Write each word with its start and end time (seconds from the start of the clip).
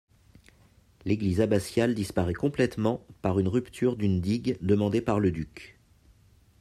L'église 1.05 1.41
abbatiale 1.41 1.93
disparaît 1.93 2.33
complètement 2.33 3.05
par 3.21 3.37
une 3.37 3.47
rupture 3.47 3.95
d'une 3.97 4.19
digue 4.19 4.57
demandée 4.59 4.99
par 4.99 5.19
le 5.19 5.29
duc. 5.29 5.77